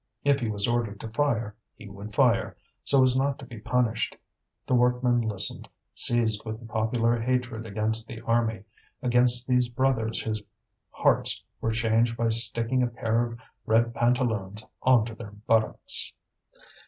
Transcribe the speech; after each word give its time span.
If 0.23 0.39
he 0.39 0.49
was 0.49 0.67
ordered 0.67 0.99
to 1.01 1.09
fire, 1.11 1.55
he 1.75 1.87
would 1.87 2.15
fire, 2.15 2.57
so 2.83 3.03
as 3.03 3.15
not 3.15 3.37
to 3.37 3.45
be 3.45 3.59
punished. 3.59 4.17
The 4.65 4.73
workman 4.73 5.21
listened, 5.21 5.69
seized 5.93 6.43
with 6.43 6.59
the 6.59 6.65
popular 6.65 7.19
hatred 7.21 7.67
against 7.67 8.07
the 8.07 8.19
army 8.21 8.63
against 9.03 9.47
these 9.47 9.69
brothers 9.69 10.19
whose 10.23 10.41
hearts 10.89 11.43
were 11.61 11.69
changed 11.71 12.17
by 12.17 12.29
sticking 12.29 12.81
a 12.81 12.87
pair 12.87 13.23
of 13.27 13.39
red 13.67 13.93
pantaloons 13.93 14.65
on 14.81 15.05
to 15.05 15.13
their 15.13 15.33
buttocks. 15.45 16.11